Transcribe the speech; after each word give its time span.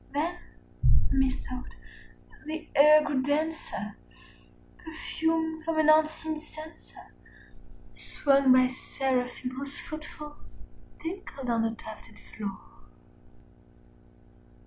Then, 0.15 0.39
methought, 1.11 1.75
the 2.47 2.67
air 2.75 3.03
grew 3.03 3.21
denser, 3.21 3.95
perfumed 4.79 5.63
from 5.63 5.77
an 5.77 5.89
unseen 5.91 6.39
censer 6.39 7.13
Swung 7.93 8.51
by 8.51 8.67
seraphim 8.67 9.51
whose 9.51 9.77
foot 9.77 10.03
falls 10.05 10.59
tinkled 10.99 11.51
on 11.51 11.61
the 11.61 11.75
tufted 11.75 12.17
floor. 12.17 12.61